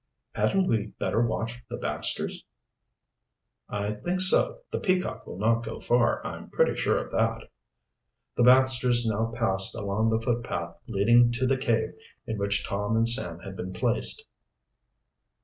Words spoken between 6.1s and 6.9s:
I'm pretty